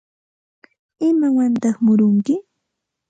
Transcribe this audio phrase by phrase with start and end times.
[1.09, 2.35] ¿Imawantaq murunki?